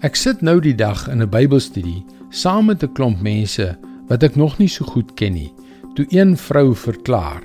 [0.00, 2.00] Ek sit nou die dag in 'n Bybelstudie
[2.32, 3.76] saam met 'n klomp mense
[4.08, 5.52] wat ek nog nie so goed ken nie.
[5.94, 7.42] Toe een vrou verklaar: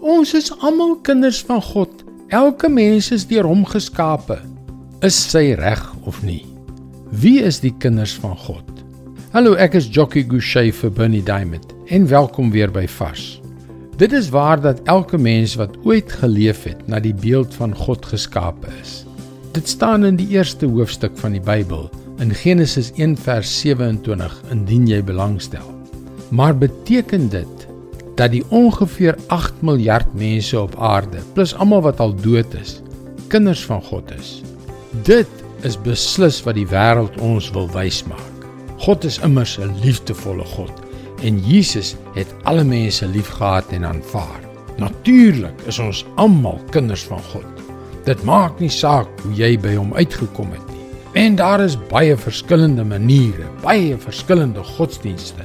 [0.00, 2.04] "Ons is almal kinders van God.
[2.28, 4.38] Elke mens is deur hom geskape."
[5.00, 6.44] Is sy reg of nie?
[7.10, 8.64] Wie is die kinders van God?
[9.30, 13.40] Hallo, ek is Jockey Gouchee vir Bernie Diamond en welkom weer by Vars.
[13.96, 18.06] Dit is waar dat elke mens wat ooit geleef het na die beeld van God
[18.06, 19.05] geskape is.
[19.56, 21.86] Dit staan in die eerste hoofstuk van die Bybel
[22.20, 25.64] in Genesis 1 vers 27 indien jy belangstel.
[26.28, 27.64] Maar beteken dit
[28.20, 32.82] dat die ongeveer 8 miljard mense op aarde plus almal wat al dood is,
[33.32, 34.42] kinders van God is?
[35.08, 38.46] Dit is beslis wat die wêreld ons wil wys maak.
[38.84, 40.84] God is immers 'n liefdevolle God
[41.24, 44.40] en Jesus het alle mense liefgehad en aanvaar.
[44.76, 47.65] Natuurlik is ons almal kinders van God.
[48.06, 50.84] Dit maak nie saak hoe jy by hom uitgekom het nie.
[51.18, 55.42] En daar is baie verskillende maniere, baie verskillende godsdienste,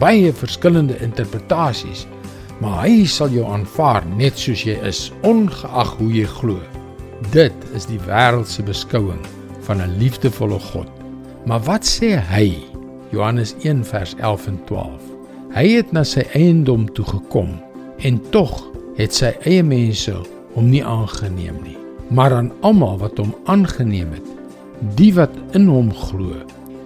[0.00, 2.04] baie verskillende interpretasies,
[2.60, 6.60] maar hy sal jou aanvaar net soos jy is, ongeag hoe jy glo.
[7.32, 9.24] Dit is die wêreldse beskouing
[9.64, 10.90] van 'n liefdevolle God.
[11.46, 12.60] Maar wat sê hy?
[13.10, 15.00] Johannes 1 vers 11 en 12.
[15.54, 17.60] Hy het na sy eiendom toe gekom
[17.98, 20.12] en tog het sy eie mense
[20.54, 21.81] hom nie aangeneem nie
[22.12, 24.26] maar aan almal wat hom aangeneem het,
[24.98, 26.36] die wat in hom glo,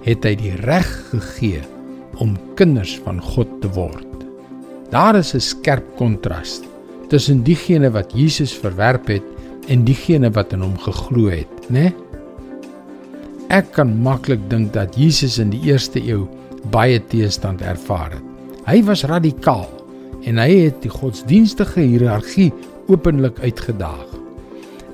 [0.06, 1.62] het hy die reg gegee
[2.22, 4.06] om kinders van God te word.
[4.92, 6.60] Daar is 'n skerp kontras
[7.08, 9.22] tussen diegene wat Jesus verwerp het
[9.68, 11.90] en diegene wat in hom geglo het, né?
[11.90, 11.94] Nee?
[13.48, 16.26] Ek kan maklik dink dat Jesus in die eerste eeu
[16.74, 18.24] baie teestand ervaar het.
[18.66, 19.70] Hy was radikaal
[20.26, 22.50] en hy het die godsdienstige hiërargie
[22.90, 24.15] openlik uitgedaag.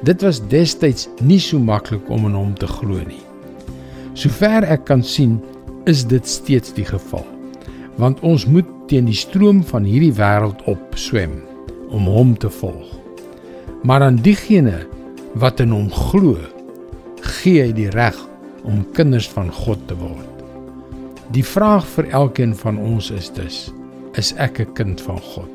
[0.02, 3.22] Dit was destyds nie so maklik om in hom te glo nie.
[4.18, 5.38] Sover ek kan sien,
[5.86, 7.24] is dit steeds die geval.
[8.02, 11.38] Want ons moet teen die stroom van hierdie wêreld op swem
[11.92, 12.88] om hom te volg.
[13.86, 14.82] Maar aan diegene
[15.38, 16.36] wat in hom glo,
[17.38, 18.18] gee hy die reg
[18.66, 20.28] om kinders van God te word.
[21.32, 23.70] Die vraag vir elkeen van ons is dus:
[24.18, 25.52] is ek 'n kind van God?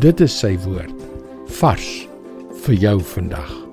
[0.00, 0.96] Dit is sy woord
[1.60, 2.08] vars
[2.64, 3.63] vir jou vandag.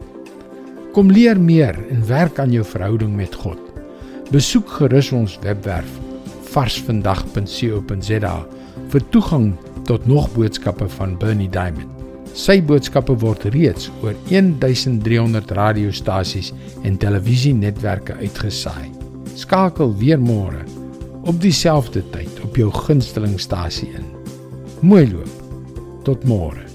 [0.91, 3.59] Kom leer meer en werk aan jou verhouding met God.
[4.31, 5.91] Besoek gerus ons webwerf
[6.51, 8.33] varsvandag.co.za
[8.91, 9.53] vir toegang
[9.87, 11.87] tot nog boodskappe van Bernie Diamond.
[12.35, 16.51] Sy boodskappe word reeds oor 1300 radiostasies
[16.83, 18.91] en televisienetwerke uitgesaai.
[19.39, 20.65] Skakel weer môre
[21.23, 24.11] op dieselfde tyd op jou gunstelingstasie in.
[24.83, 25.39] Mooi loop.
[26.03, 26.70] Tot môre.